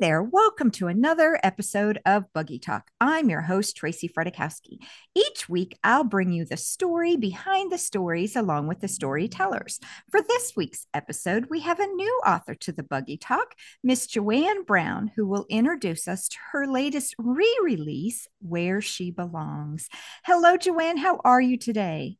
[0.00, 2.90] there, welcome to another episode of Buggy Talk.
[3.00, 4.78] I'm your host, Tracy Fredrychowski.
[5.14, 9.80] Each week, I'll bring you the story behind the stories along with the storytellers.
[10.10, 14.64] For this week's episode, we have a new author to the Buggy Talk, Miss Joanne
[14.64, 19.88] Brown, who will introduce us to her latest re release, Where She Belongs.
[20.26, 20.98] Hello, Joanne.
[20.98, 22.18] How are you today?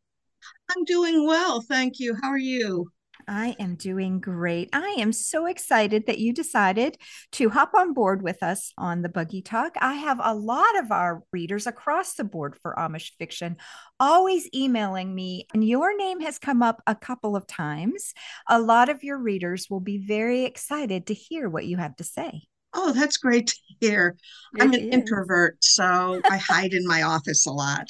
[0.74, 1.61] I'm doing well.
[1.61, 2.16] Thank you.
[2.23, 2.91] How are you?
[3.29, 4.69] I am doing great.
[4.73, 6.97] I am so excited that you decided
[7.33, 9.75] to hop on board with us on the Buggy Talk.
[9.80, 13.57] I have a lot of our readers across the board for Amish fiction
[13.98, 18.15] always emailing me, and your name has come up a couple of times.
[18.48, 22.05] A lot of your readers will be very excited to hear what you have to
[22.05, 22.43] say.
[22.75, 24.17] Oh, that's great to hear.
[24.55, 24.95] It I'm an is.
[24.95, 27.89] introvert, so I hide in my office a lot.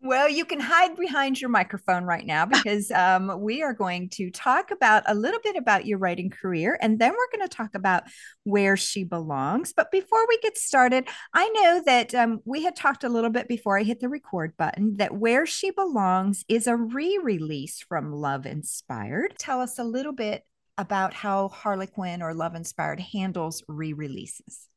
[0.00, 4.30] Well, you can hide behind your microphone right now because um, we are going to
[4.30, 7.74] talk about a little bit about your writing career, and then we're going to talk
[7.74, 8.04] about
[8.44, 9.72] where she belongs.
[9.72, 13.48] But before we get started, I know that um, we had talked a little bit
[13.48, 18.12] before I hit the record button that Where She Belongs is a re release from
[18.12, 19.34] Love Inspired.
[19.38, 20.44] Tell us a little bit
[20.76, 24.68] about how Harlequin or Love Inspired handles re releases.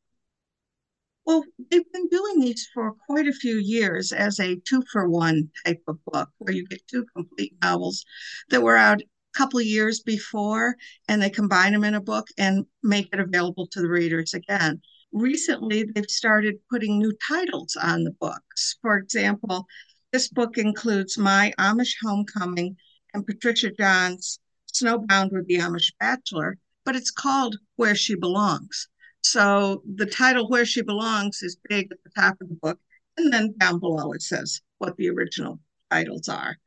[1.26, 5.52] Well, they've been doing these for quite a few years as a two for one
[5.66, 8.06] type of book where you get two complete novels
[8.50, 10.76] that were out a couple of years before
[11.08, 14.82] and they combine them in a book and make it available to the readers again.
[15.14, 18.78] Recently, they've started putting new titles on the books.
[18.82, 19.68] For example,
[20.12, 22.78] this book includes My Amish Homecoming
[23.14, 24.40] and Patricia Johns
[24.74, 28.88] Snowbound with the Amish Bachelor, but it's called Where She Belongs.
[29.22, 32.80] So the title Where She Belongs is big at the top of the book.
[33.18, 36.58] And then down below it says what the original titles are.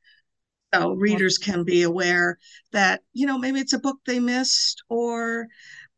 [0.74, 2.38] So readers can be aware
[2.72, 5.46] that, you know, maybe it's a book they missed, or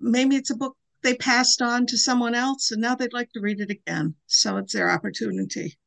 [0.00, 3.40] maybe it's a book they passed on to someone else and now they'd like to
[3.40, 4.14] read it again.
[4.26, 5.78] So it's their opportunity.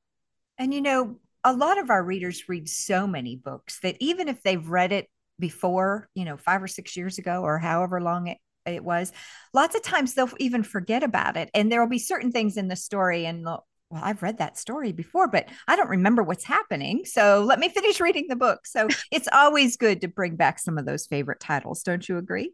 [0.58, 4.42] And, you know, a lot of our readers read so many books that even if
[4.44, 8.38] they've read it before, you know, five or six years ago or however long it
[8.76, 9.12] it was
[9.54, 12.68] lots of times they'll even forget about it and there will be certain things in
[12.68, 17.04] the story and well i've read that story before but i don't remember what's happening
[17.06, 20.78] so let me finish reading the book so it's always good to bring back some
[20.78, 22.52] of those favorite titles don't you agree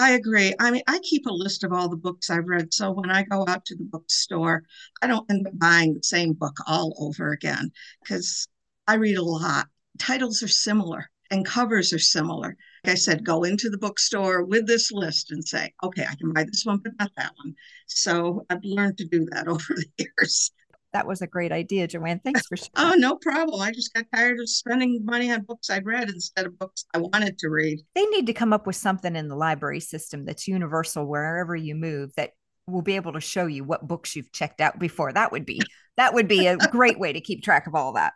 [0.00, 0.54] I agree.
[0.60, 2.72] I mean, I keep a list of all the books I've read.
[2.72, 4.62] So when I go out to the bookstore,
[5.02, 8.46] I don't end up buying the same book all over again because
[8.86, 9.66] I read a lot.
[9.98, 12.56] Titles are similar and covers are similar.
[12.84, 16.32] Like I said, go into the bookstore with this list and say, okay, I can
[16.32, 17.54] buy this one, but not that one.
[17.86, 20.52] So I've learned to do that over the years.
[20.94, 22.20] That was a great idea, Joanne.
[22.24, 22.70] Thanks for sharing.
[22.76, 23.60] oh, no problem.
[23.60, 26.98] I just got tired of spending money on books I'd read instead of books I
[26.98, 27.80] wanted to read.
[27.94, 31.74] They need to come up with something in the library system that's universal wherever you
[31.74, 32.32] move that
[32.66, 35.12] will be able to show you what books you've checked out before.
[35.12, 35.60] That would be
[35.96, 38.14] that would be a great way to keep track of all that.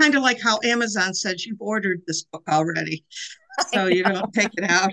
[0.00, 3.04] Kind of like how Amazon says you've ordered this book already
[3.72, 4.92] so you don't take it out.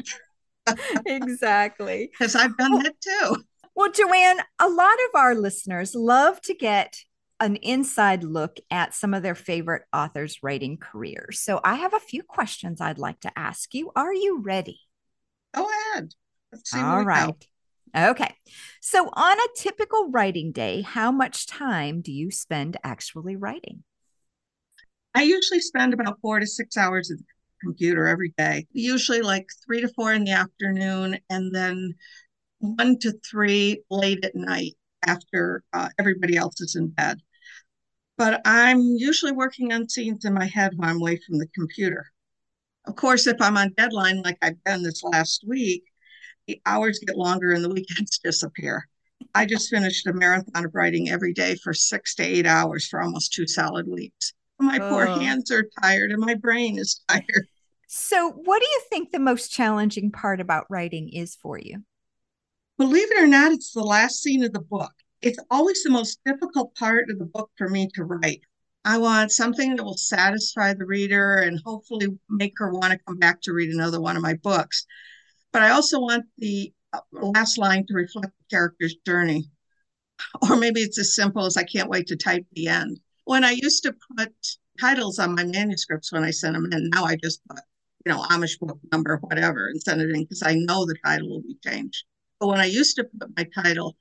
[1.05, 2.11] exactly.
[2.19, 3.43] Because I've done well, that too.
[3.75, 6.97] Well, Joanne, a lot of our listeners love to get
[7.39, 11.39] an inside look at some of their favorite authors' writing careers.
[11.39, 13.91] So I have a few questions I'd like to ask you.
[13.95, 14.79] Are you ready?
[15.53, 16.13] Go ahead.
[16.75, 17.33] All right.
[17.97, 18.35] Okay.
[18.79, 23.83] So on a typical writing day, how much time do you spend actually writing?
[25.13, 27.23] I usually spend about four to six hours at the
[27.61, 31.93] computer every day, usually like three to four in the afternoon, and then
[32.59, 37.17] one to three late at night after uh, everybody else is in bed.
[38.17, 42.05] But I'm usually working on scenes in my head when I'm away from the computer.
[42.85, 45.83] Of course, if I'm on deadline like I've been this last week,
[46.47, 48.87] the hours get longer and the weekends disappear.
[49.35, 53.01] I just finished a marathon of writing every day for six to eight hours for
[53.01, 54.33] almost two solid weeks.
[54.61, 54.89] My oh.
[54.89, 57.47] poor hands are tired and my brain is tired.
[57.87, 61.83] So, what do you think the most challenging part about writing is for you?
[62.77, 64.91] Believe it or not, it's the last scene of the book.
[65.21, 68.41] It's always the most difficult part of the book for me to write.
[68.85, 73.17] I want something that will satisfy the reader and hopefully make her want to come
[73.17, 74.85] back to read another one of my books.
[75.51, 79.51] But I also want the uh, last line to reflect the character's journey.
[80.49, 82.99] Or maybe it's as simple as I can't wait to type the end
[83.31, 84.33] when I used to put
[84.77, 87.61] titles on my manuscripts when I sent them in, now I just put,
[88.05, 91.29] you know, Amish book number, whatever, and send it in because I know the title
[91.29, 92.03] will be changed.
[92.41, 93.95] But when I used to put my title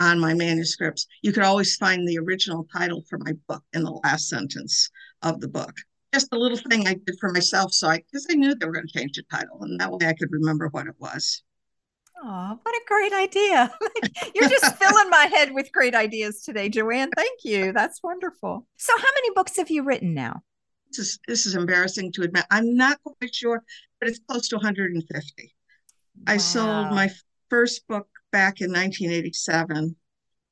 [0.00, 4.00] on my manuscripts, you could always find the original title for my book in the
[4.04, 4.90] last sentence
[5.22, 5.74] of the book.
[6.12, 8.72] Just a little thing I did for myself, so I because I knew they were
[8.72, 11.42] going to change the title, and that way I could remember what it was.
[12.22, 13.72] Oh, what a great idea.
[14.34, 17.10] You're just filling my head with great ideas today, Joanne.
[17.16, 17.72] Thank you.
[17.72, 18.66] That's wonderful.
[18.76, 20.42] So, how many books have you written now?
[20.88, 22.44] This is, this is embarrassing to admit.
[22.50, 23.62] I'm not quite sure,
[24.00, 25.54] but it's close to 150.
[26.16, 26.22] Wow.
[26.26, 27.10] I sold my
[27.50, 29.96] first book back in 1987,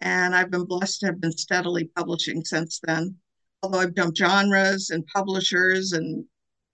[0.00, 3.16] and I've been blessed to have been steadily publishing since then.
[3.62, 6.24] Although I've done genres and publishers and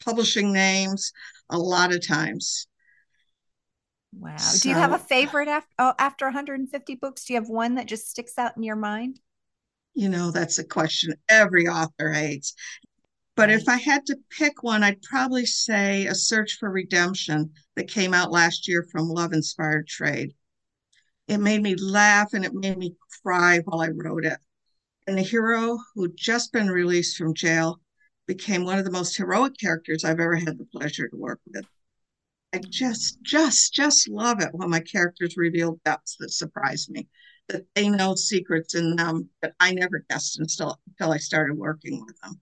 [0.03, 1.13] publishing names
[1.51, 2.68] a lot of times.
[4.13, 4.37] Wow.
[4.39, 7.25] So, do you have a favorite after, oh, after 150 books?
[7.25, 9.21] Do you have one that just sticks out in your mind?
[9.95, 12.55] You know, that's a question every author hates.
[13.37, 17.89] But if I had to pick one, I'd probably say A Search for Redemption that
[17.89, 20.35] came out last year from Love Inspired Trade.
[21.29, 24.39] It made me laugh and it made me cry while I wrote it.
[25.07, 27.81] And the hero who'd just been released from jail
[28.27, 31.65] became one of the most heroic characters I've ever had the pleasure to work with.
[32.55, 37.09] I just, just, just love it when my characters reveal depths that surprise me,
[37.49, 42.05] that they know secrets in them that I never guessed until, until I started working
[42.05, 42.41] with them.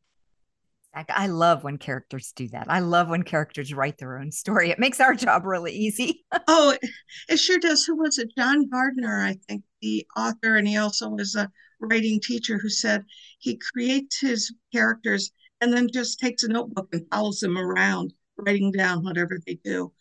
[1.11, 2.67] I love when characters do that.
[2.71, 4.71] I love when characters write their own story.
[4.71, 6.25] It makes our job really easy.
[6.49, 6.91] oh, it,
[7.29, 7.85] it sure does.
[7.85, 8.33] Who was it?
[8.35, 11.51] John Gardner, I think, the author, and he also was a
[11.81, 13.05] writing teacher who said
[13.39, 18.73] he creates his characters and then just takes a notebook and follows them around writing
[18.73, 19.93] down whatever they do.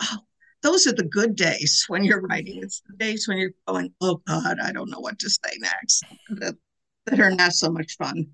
[0.00, 0.18] Oh,
[0.62, 2.60] those are the good days when you're writing.
[2.62, 6.04] It's the days when you're going, oh God, I don't know what to say next,
[6.30, 6.56] that,
[7.18, 8.28] are not so much fun.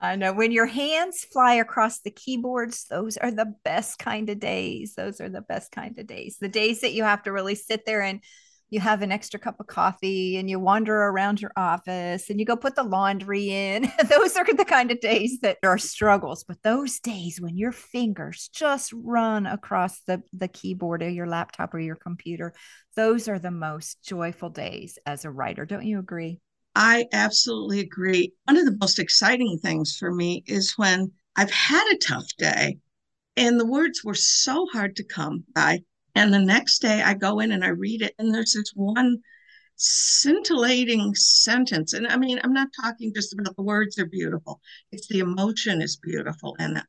[0.00, 4.40] I know when your hands fly across the keyboards, those are the best kind of
[4.40, 4.94] days.
[4.94, 6.38] Those are the best kind of days.
[6.40, 8.20] The days that you have to really sit there and
[8.72, 12.46] you have an extra cup of coffee and you wander around your office and you
[12.46, 13.92] go put the laundry in.
[14.08, 16.42] those are the kind of days that are struggles.
[16.42, 21.74] But those days when your fingers just run across the, the keyboard of your laptop
[21.74, 22.54] or your computer,
[22.96, 25.66] those are the most joyful days as a writer.
[25.66, 26.40] Don't you agree?
[26.74, 28.32] I absolutely agree.
[28.44, 32.78] One of the most exciting things for me is when I've had a tough day
[33.36, 35.80] and the words were so hard to come by
[36.14, 39.18] and the next day I go in and I read it, and there's this one
[39.76, 41.92] scintillating sentence.
[41.92, 44.60] And I mean, I'm not talking just about the words are beautiful,
[44.90, 46.56] it's the emotion is beautiful.
[46.58, 46.82] And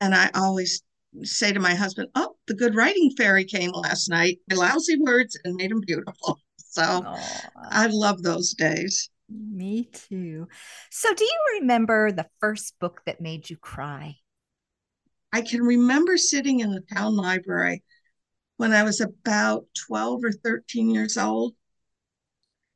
[0.00, 0.82] and I always
[1.22, 4.38] say to my husband, Oh, the good writing fairy came last night.
[4.50, 6.40] My lousy words and made them beautiful.
[6.68, 7.40] So Aww.
[7.70, 9.08] I love those days.
[9.30, 10.46] Me too.
[10.90, 14.16] So, do you remember the first book that made you cry?
[15.32, 17.82] I can remember sitting in the town library
[18.56, 21.54] when I was about 12 or 13 years old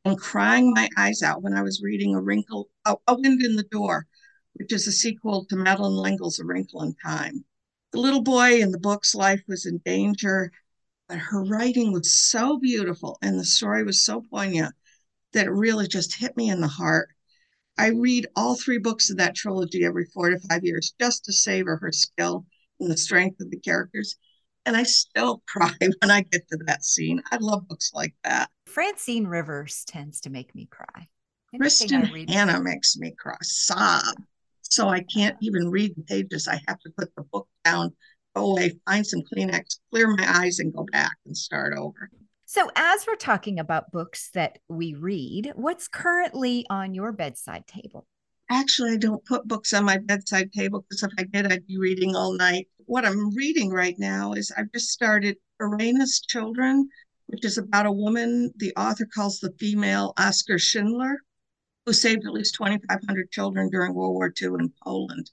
[0.05, 3.63] and crying my eyes out when I was reading A Wrinkle, A, Wind in the
[3.65, 4.07] Door,
[4.55, 7.45] which is a sequel to Madeleine L'Engle's A Wrinkle in Time.
[7.93, 10.53] The little boy in the book's life was in danger,
[11.09, 14.75] but her writing was so beautiful and the story was so poignant
[15.33, 17.09] that it really just hit me in the heart.
[17.79, 21.33] I read all three books of that trilogy every four to five years just to
[21.33, 22.47] savor her skill
[22.79, 24.17] and the strength of the characters
[24.67, 27.23] and I still cry when I get to that scene.
[27.31, 28.51] I love books like that.
[28.67, 31.09] Francine Rivers tends to make me cry.
[31.55, 34.15] Kristin Hannah makes me cry, sob.
[34.63, 36.47] So I can't even read the pages.
[36.47, 37.93] I have to put the book down,
[38.37, 42.09] go away, find some Kleenex, clear my eyes, and go back and start over.
[42.47, 48.07] So, as we're talking about books that we read, what's currently on your bedside table?
[48.51, 51.79] Actually, I don't put books on my bedside table because if I did, I'd be
[51.79, 52.67] reading all night.
[52.91, 56.89] What I'm reading right now is I've just started Irena's Children,
[57.29, 61.21] which is about a woman the author calls the female Oscar Schindler,
[61.87, 65.31] who saved at least 2,500 children during World War II in Poland.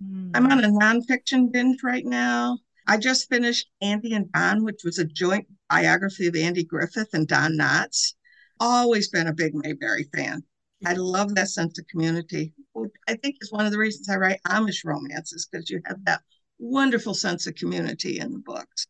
[0.00, 0.30] Mm.
[0.36, 2.58] I'm on a nonfiction binge right now.
[2.86, 7.26] I just finished Andy and Don, which was a joint biography of Andy Griffith and
[7.26, 8.14] Don Knotts.
[8.60, 10.44] Always been a big Mayberry fan.
[10.86, 12.52] I love that sense of community.
[12.72, 15.96] Which I think is one of the reasons I write Amish romances because you have
[16.04, 16.20] that
[16.64, 18.86] wonderful sense of community in the books.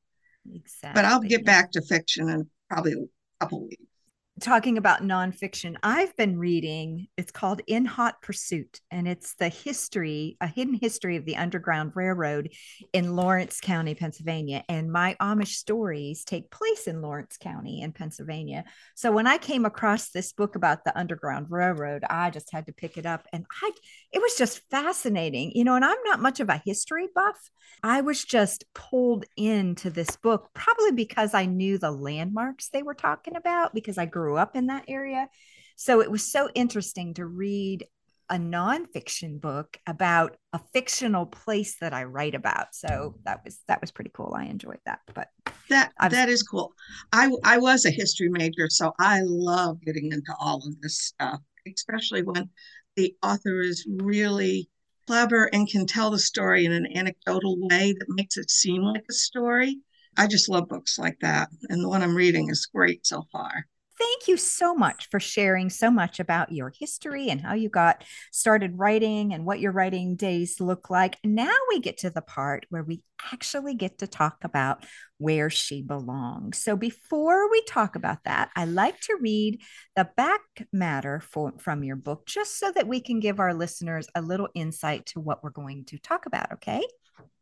[0.53, 1.01] Exactly.
[1.01, 3.07] But I'll get back to fiction in probably a
[3.41, 3.94] couple weeks
[4.41, 10.37] talking about nonfiction, I've been reading, it's called In Hot Pursuit, and it's the history,
[10.41, 12.51] a hidden history of the Underground Railroad
[12.93, 14.65] in Lawrence County, Pennsylvania.
[14.69, 18.65] And my Amish stories take place in Lawrence County in Pennsylvania.
[18.97, 22.73] So when I came across this book about the Underground Railroad, I just had to
[22.73, 23.27] pick it up.
[23.33, 23.71] And I
[24.13, 27.39] it was just fascinating, you know, and I'm not much of a history buff.
[27.83, 32.95] I was just pulled into this book, probably because I knew the landmarks they were
[32.95, 35.29] talking about, because I grew up in that area.
[35.77, 37.85] So it was so interesting to read
[38.31, 42.75] a nonfiction book about a fictional place that I write about.
[42.75, 44.35] So that was that was pretty cool.
[44.37, 45.01] I enjoyed that.
[45.13, 45.29] But
[45.69, 46.73] that was, that is cool.
[47.13, 51.41] I I was a history major, so I love getting into all of this stuff,
[51.67, 52.49] especially when
[52.97, 54.71] the author is really
[55.07, 59.05] clever and can tell the story in an anecdotal way that makes it seem like
[59.11, 59.79] a story.
[60.17, 61.49] I just love books like that.
[61.69, 63.67] And the one I'm reading is great so far.
[64.15, 68.05] Thank you so much for sharing so much about your history and how you got
[68.31, 71.19] started writing and what your writing days look like.
[71.25, 73.03] Now we get to the part where we
[73.33, 74.85] actually get to talk about
[75.19, 76.59] where she belongs.
[76.59, 79.61] So before we talk about that, I like to read
[79.97, 80.43] the back
[80.73, 84.49] matter for, from your book just so that we can give our listeners a little
[84.55, 86.53] insight to what we're going to talk about.
[86.53, 86.87] Okay.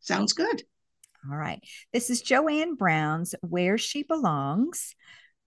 [0.01, 0.63] Sounds good.
[1.31, 1.63] All right.
[1.93, 4.95] This is Joanne Brown's Where She Belongs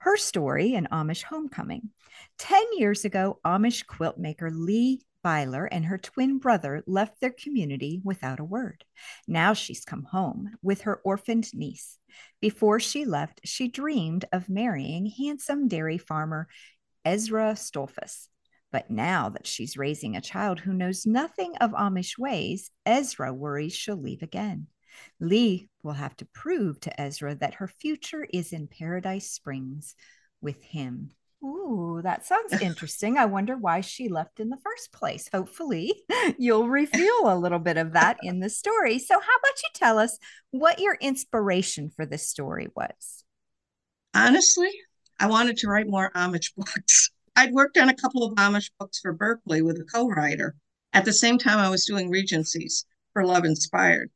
[0.06, 1.90] her story in Amish Homecoming.
[2.38, 8.02] 10 years ago, Amish quilt maker Leah Byler and her twin brother left their community
[8.04, 8.86] without a word.
[9.28, 11.98] Now she's come home with her orphaned niece.
[12.40, 16.50] Before she left, she dreamed of marrying handsome dairy farmer
[17.04, 18.28] Ezra Stoltzfus.
[18.72, 23.74] But now that she's raising a child who knows nothing of Amish ways, Ezra worries
[23.74, 24.68] she'll leave again.
[25.20, 29.96] Lee will have to prove to Ezra that her future is in Paradise Springs
[30.42, 31.12] with him.
[31.44, 33.18] Ooh, that sounds interesting.
[33.18, 35.30] I wonder why she left in the first place.
[35.32, 35.94] Hopefully,
[36.38, 39.00] you'll reveal a little bit of that in the story.
[39.00, 40.18] So, how about you tell us
[40.52, 43.24] what your inspiration for this story was?
[44.14, 44.72] Honestly,
[45.20, 47.12] I wanted to write more Amish books.
[47.36, 50.56] I'd worked on a couple of Amish books for Berkley with a co writer.
[50.94, 54.10] At the same time, I was doing Regencies for Love Inspired.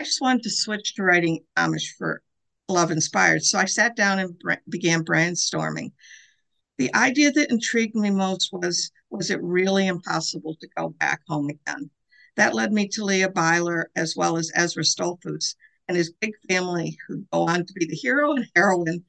[0.00, 2.22] I just wanted to switch to writing Amish for
[2.68, 3.42] Love Inspired.
[3.44, 4.34] So I sat down and
[4.68, 5.92] began brainstorming.
[6.78, 11.48] The idea that intrigued me most was was it really impossible to go back home
[11.48, 11.90] again?
[12.36, 15.54] That led me to Leah Byler as well as Ezra Stoltzfus
[15.88, 19.04] and his big family, who go on to be the hero and heroine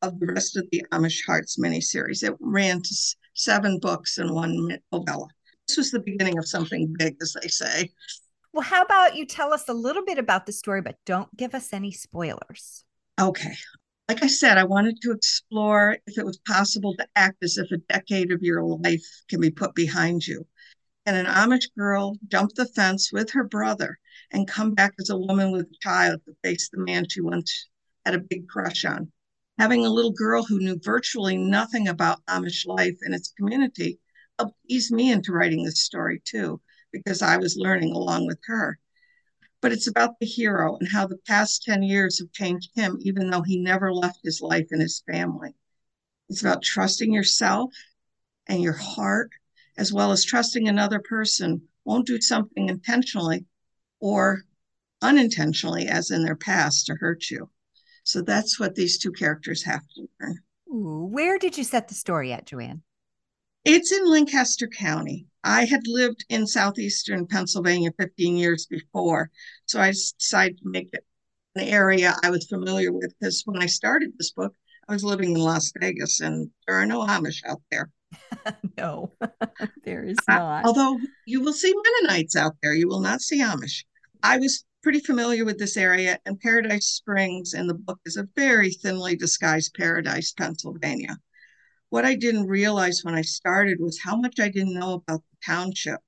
[0.00, 2.22] of the rest of the Amish Hearts miniseries.
[2.22, 2.94] It ran to
[3.34, 5.26] seven books and one novella.
[5.68, 7.90] This was the beginning of something big, as they say.
[8.52, 11.54] Well, how about you tell us a little bit about the story, but don't give
[11.54, 12.84] us any spoilers?
[13.20, 13.54] Okay.
[14.08, 17.70] Like I said, I wanted to explore if it was possible to act as if
[17.70, 20.46] a decade of your life can be put behind you.
[21.06, 23.98] And an Amish girl jump the fence with her brother
[24.32, 27.68] and come back as a woman with a child to face the man she once
[28.04, 29.12] had a big crush on.
[29.60, 34.00] Having a little girl who knew virtually nothing about Amish life and its community
[34.38, 36.60] helped ease me into writing this story too
[36.92, 38.78] because I was learning along with her.
[39.60, 43.28] But it's about the hero and how the past 10 years have changed him, even
[43.28, 45.54] though he never left his life and his family.
[46.28, 47.72] It's about trusting yourself
[48.46, 49.30] and your heart,
[49.76, 53.44] as well as trusting another person won't do something intentionally
[54.00, 54.42] or
[55.02, 57.50] unintentionally, as in their past, to hurt you.
[58.04, 60.38] So that's what these two characters have to learn.
[60.68, 62.82] Ooh, where did you set the story at, Joanne?
[63.64, 65.26] It's in Lancaster County.
[65.42, 69.30] I had lived in southeastern Pennsylvania 15 years before,
[69.66, 71.04] so I decided to make it
[71.54, 74.54] an area I was familiar with because when I started this book,
[74.88, 77.90] I was living in Las Vegas and there are no Amish out there.
[78.76, 79.12] no,
[79.84, 80.64] there is not.
[80.64, 83.84] Uh, although you will see Mennonites out there, you will not see Amish.
[84.22, 88.28] I was pretty familiar with this area, and Paradise Springs in the book is a
[88.36, 91.18] very thinly disguised Paradise, Pennsylvania.
[91.90, 95.36] What I didn't realize when I started was how much I didn't know about the
[95.44, 96.00] township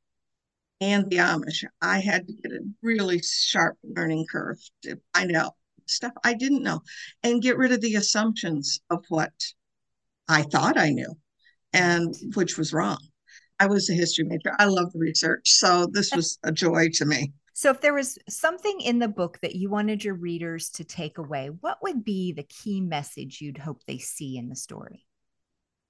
[0.81, 1.65] and the Amish.
[1.81, 5.55] I had to get a really sharp learning curve to find out
[5.87, 6.81] stuff I didn't know
[7.23, 9.33] and get rid of the assumptions of what
[10.29, 11.15] I thought I knew
[11.73, 12.99] and which was wrong.
[13.59, 14.55] I was a history major.
[14.59, 15.51] I love the research.
[15.51, 17.33] So this was a joy to me.
[17.55, 21.19] So, if there was something in the book that you wanted your readers to take
[21.19, 25.05] away, what would be the key message you'd hope they see in the story?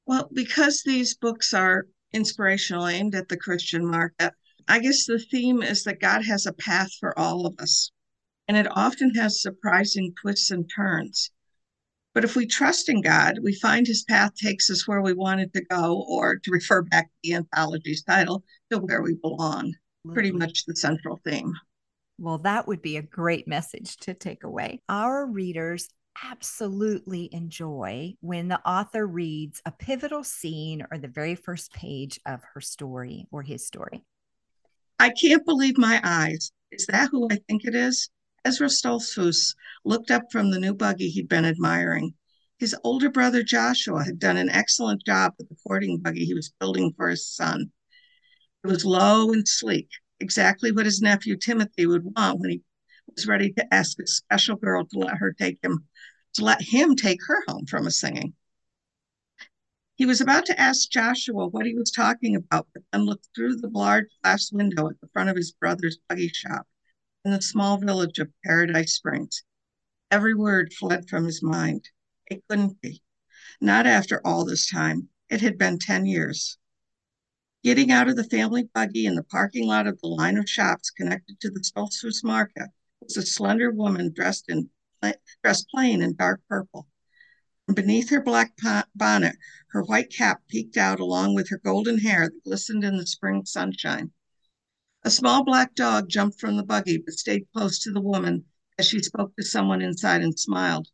[0.07, 4.31] Well, because these books are inspirational, aimed at the Christian market, uh,
[4.69, 7.91] I guess the theme is that God has a path for all of us,
[8.49, 11.31] and it often has surprising twists and turns.
[12.15, 15.53] But if we trust in God, we find his path takes us where we wanted
[15.55, 19.73] to go, or to refer back to the anthology's title, to where we belong.
[20.13, 21.53] Pretty much the central theme.
[22.19, 24.81] Well, that would be a great message to take away.
[24.89, 25.89] Our readers
[26.25, 32.43] absolutely enjoy when the author reads a pivotal scene or the very first page of
[32.55, 34.05] her story or his story.
[34.99, 36.53] I can't believe my eyes.
[36.71, 38.09] Is that who I think it is?
[38.45, 39.55] Ezra Stoltzfus
[39.85, 42.15] looked up from the new buggy he'd been admiring.
[42.59, 46.53] His older brother Joshua had done an excellent job with the courting buggy he was
[46.61, 47.73] building for his son.
[48.65, 49.89] It was low and sleek,
[50.21, 52.63] exactly what his nephew Timothy would want when he
[53.15, 55.87] was ready to ask a special girl to let her take him
[56.35, 58.35] to let him take her home from a singing.
[59.97, 63.57] He was about to ask Joshua what he was talking about, but then looked through
[63.57, 66.67] the large glass window at the front of his brother's buggy shop
[67.25, 69.45] in the small village of Paradise Springs.
[70.11, 71.91] Every word fled from his mind.
[72.27, 73.03] It couldn't be.
[73.61, 75.09] Not after all this time.
[75.29, 76.59] It had been 10 years.
[77.63, 80.91] Getting out of the family buggy in the parking lot of the line of shops
[80.91, 82.71] connected to the Stoltzfus Market
[83.05, 84.71] was a slender woman dressed in
[85.43, 86.87] dressed plain in dark purple.
[87.67, 88.53] From beneath her black
[88.95, 89.37] bonnet,
[89.71, 93.45] her white cap peeked out along with her golden hair that glistened in the spring
[93.45, 94.13] sunshine.
[95.05, 98.45] A small black dog jumped from the buggy but stayed close to the woman
[98.79, 100.89] as she spoke to someone inside and smiled.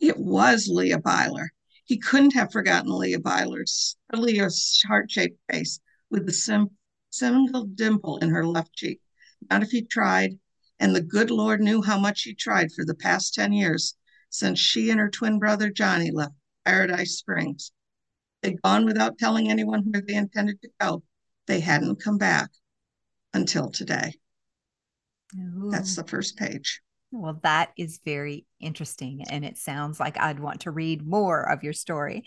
[0.00, 1.50] It was Leah Byler.
[1.84, 5.80] He couldn't have forgotten Leah Byler's Leah's heart-shaped face
[6.10, 6.76] with the sim-
[7.10, 9.00] single dimple in her left cheek.
[9.50, 10.38] Not if he tried,
[10.80, 13.94] and the good Lord knew how much he tried for the past 10 years
[14.30, 17.72] since she and her twin brother Johnny left Paradise Springs.
[18.42, 21.02] They'd gone without telling anyone where they intended to go.
[21.46, 22.50] They hadn't come back
[23.34, 24.14] until today.
[25.36, 25.70] Ooh.
[25.70, 26.80] That's the first page.
[27.10, 29.24] Well, that is very interesting.
[29.30, 32.24] And it sounds like I'd want to read more of your story.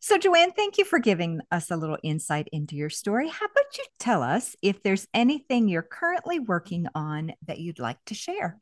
[0.00, 3.28] So, Joanne, thank you for giving us a little insight into your story.
[3.28, 7.98] How about you tell us if there's anything you're currently working on that you'd like
[8.06, 8.58] to share?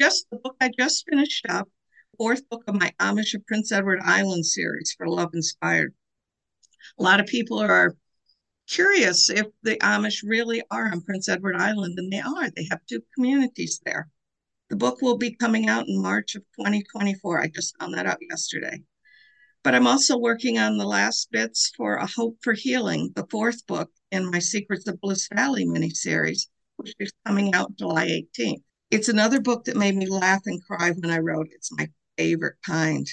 [0.00, 1.68] Just the book I just finished up,
[2.18, 5.94] fourth book of my Amish of Prince Edward Island series for Love Inspired.
[6.98, 7.96] A lot of people are
[8.68, 12.50] curious if the Amish really are on Prince Edward Island, and they are.
[12.50, 14.10] They have two communities there.
[14.74, 17.40] The book will be coming out in March of 2024.
[17.40, 18.82] I just found that out yesterday.
[19.62, 23.64] But I'm also working on the last bits for A Hope for Healing, the fourth
[23.68, 28.62] book in my Secrets of Bliss Valley miniseries, which is coming out July 18th.
[28.90, 31.52] It's another book that made me laugh and cry when I wrote it.
[31.54, 33.06] It's my favorite kind.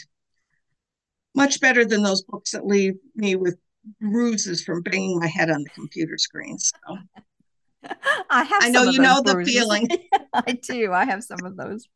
[1.36, 3.60] Much better than those books that leave me with
[4.00, 6.58] bruises from banging my head on the computer screen.
[6.58, 6.97] So
[8.32, 8.63] I have.
[8.63, 9.54] I know you know bruises.
[9.54, 9.88] the feeling.
[10.34, 10.94] I do.
[10.94, 11.88] I have some of those.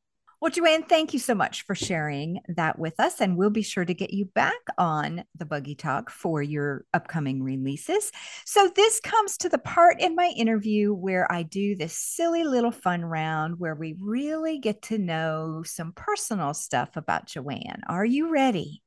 [0.41, 3.21] Well, Joanne, thank you so much for sharing that with us.
[3.21, 7.41] And we'll be sure to get you back on the Buggy Talk for your upcoming
[7.41, 8.11] releases.
[8.45, 12.71] So, this comes to the part in my interview where I do this silly little
[12.71, 17.81] fun round where we really get to know some personal stuff about Joanne.
[17.87, 18.83] Are you ready?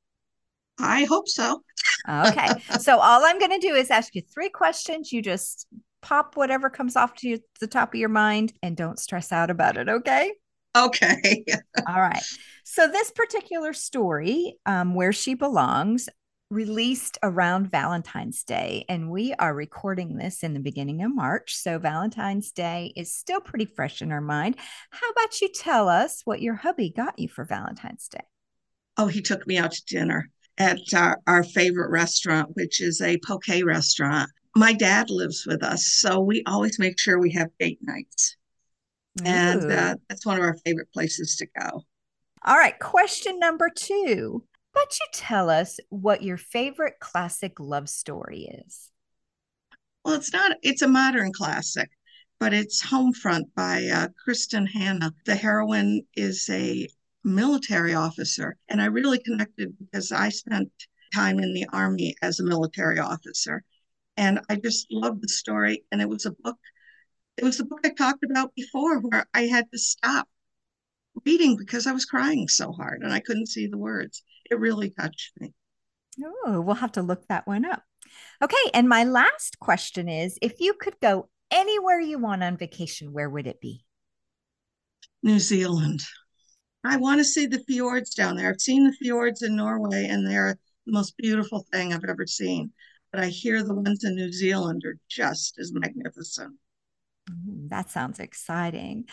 [0.78, 1.62] I hope so.
[2.08, 2.48] okay.
[2.78, 5.12] So all I'm going to do is ask you three questions.
[5.12, 5.66] You just
[6.02, 9.50] pop whatever comes off to you, the top of your mind and don't stress out
[9.50, 9.88] about it.
[9.88, 10.32] Okay.
[10.76, 11.44] Okay.
[11.88, 12.22] all right.
[12.64, 16.08] So this particular story, um, Where She Belongs,
[16.50, 21.54] released around Valentine's Day, and we are recording this in the beginning of March.
[21.56, 24.56] So Valentine's Day is still pretty fresh in our mind.
[24.90, 28.24] How about you tell us what your hubby got you for Valentine's Day?
[28.96, 33.18] Oh, he took me out to dinner at our, our favorite restaurant, which is a
[33.24, 34.30] poke restaurant.
[34.56, 38.36] My dad lives with us, so we always make sure we have date nights.
[39.20, 39.24] Ooh.
[39.24, 41.84] And uh, that's one of our favorite places to go.
[42.44, 42.78] All right.
[42.78, 44.44] Question number two.
[44.74, 48.90] But you tell us what your favorite classic love story is.
[50.04, 51.90] Well, it's not, it's a modern classic,
[52.38, 55.12] but it's Homefront by uh, Kristin Hannah.
[55.24, 56.88] The heroine is a
[57.28, 58.56] military officer.
[58.68, 60.70] And I really connected because I spent
[61.14, 63.62] time in the Army as a military officer.
[64.16, 65.84] And I just loved the story.
[65.92, 66.56] And it was a book,
[67.36, 70.28] it was the book I talked about before where I had to stop
[71.24, 74.22] reading because I was crying so hard and I couldn't see the words.
[74.50, 75.52] It really touched me.
[76.24, 77.82] Oh, we'll have to look that one up.
[78.42, 78.56] Okay.
[78.74, 83.30] And my last question is if you could go anywhere you want on vacation, where
[83.30, 83.84] would it be?
[85.22, 86.02] New Zealand.
[86.88, 88.48] I want to see the fjords down there.
[88.48, 92.72] I've seen the fjords in Norway, and they're the most beautiful thing I've ever seen.
[93.12, 96.56] But I hear the ones in New Zealand are just as magnificent.
[97.30, 99.04] Mm, that sounds exciting.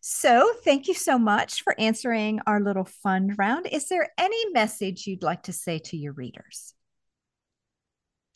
[0.00, 3.66] So, thank you so much for answering our little fun round.
[3.66, 6.74] Is there any message you'd like to say to your readers?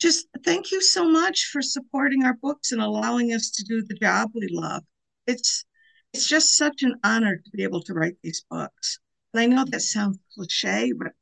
[0.01, 3.95] Just thank you so much for supporting our books and allowing us to do the
[3.95, 4.83] job we love.
[5.27, 5.65] It's
[6.13, 8.99] it's just such an honor to be able to write these books.
[9.33, 11.13] And I know that sounds cliche, but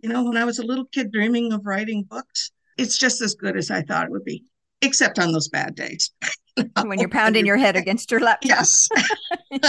[0.00, 3.34] you know, when I was a little kid dreaming of writing books, it's just as
[3.34, 4.44] good as I thought it would be,
[4.80, 6.10] except on those bad days.
[6.84, 8.48] when you're pounding your head against your laptop.
[8.48, 8.88] Yes.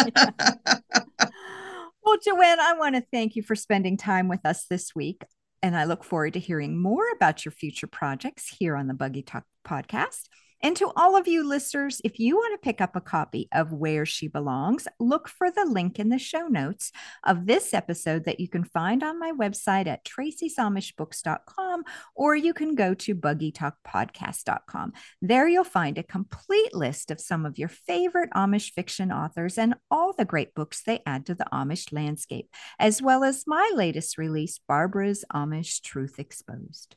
[2.03, 5.23] well, Joanne, I want to thank you for spending time with us this week.
[5.61, 9.21] And I look forward to hearing more about your future projects here on the Buggy
[9.21, 10.27] Talk podcast.
[10.63, 13.73] And to all of you listeners, if you want to pick up a copy of
[13.73, 16.93] Where She Belongs, look for the link in the show notes
[17.25, 21.83] of this episode that you can find on my website at tracysamishbooks.com,
[22.15, 24.93] or you can go to buggytalkpodcast.com.
[25.21, 29.75] There you'll find a complete list of some of your favorite Amish fiction authors and
[29.91, 32.47] all the great books they add to the Amish landscape,
[32.79, 36.95] as well as my latest release, Barbara's Amish Truth Exposed.